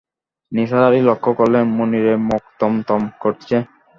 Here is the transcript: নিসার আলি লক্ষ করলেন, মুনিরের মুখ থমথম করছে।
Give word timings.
নিসার 0.51 0.83
আলি 0.87 0.99
লক্ষ 1.09 1.25
করলেন, 1.39 1.63
মুনিরের 1.77 2.17
মুখ 2.27 2.43
থমথম 2.59 3.01
করছে। 3.21 3.55